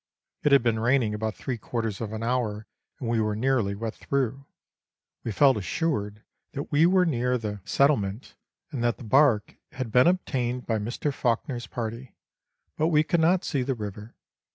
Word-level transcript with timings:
It 0.41 0.51
had 0.51 0.63
been 0.63 0.79
raining 0.79 1.13
about 1.13 1.35
three 1.35 1.59
quarters 1.59 2.01
of 2.01 2.11
an 2.11 2.23
hour, 2.23 2.65
and 2.99 3.07
we 3.07 3.21
were 3.21 3.35
nearly 3.35 3.75
wet 3.75 3.93
through. 3.93 4.47
We 5.23 5.31
felt 5.31 5.57
assured 5.57 6.23
that 6.53 6.71
we 6.71 6.87
were 6.87 7.05
near 7.05 7.37
the 7.37 7.49
Letters 7.49 7.75
from 7.77 7.99
Victorian 7.99 8.01
Pioneers. 8.01 8.35
287 8.71 8.71
settlement, 8.71 8.71
and 8.71 8.83
that 8.83 8.97
the 8.97 9.03
bark 9.03 9.55
had 9.73 9.91
been 9.91 10.07
obtained 10.07 10.65
by 10.65 10.79
Mr. 10.79 11.13
Fawkner's 11.13 11.67
party, 11.67 12.15
but 12.75 12.87
we 12.87 13.03
could 13.03 13.21
not 13.21 13.43
see 13.45 13.61
the 13.61 13.75
river. 13.75 14.15